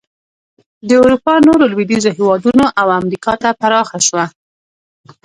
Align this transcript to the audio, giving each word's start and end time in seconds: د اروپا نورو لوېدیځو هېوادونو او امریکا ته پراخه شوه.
د 0.87 0.89
اروپا 1.03 1.33
نورو 1.47 1.65
لوېدیځو 1.71 2.11
هېوادونو 2.17 2.65
او 2.79 2.87
امریکا 2.99 3.33
ته 3.41 3.49
پراخه 3.59 3.99
شوه. 4.07 4.25